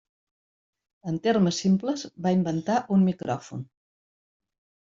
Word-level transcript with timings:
En 1.11 1.19
termes 1.27 1.59
simples, 1.65 2.05
va 2.27 2.33
inventar 2.39 2.79
un 2.97 3.07
micròfon. 3.11 3.65